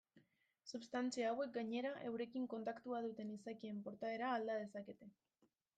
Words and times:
Substantzia 0.77 1.27
hauek, 1.33 1.51
gainera, 1.57 1.91
eurekin 2.11 2.49
kontaktua 2.55 3.03
duten 3.09 3.35
izakien 3.39 3.87
portaera 3.89 4.35
alda 4.39 4.59
dezakete. 4.65 5.17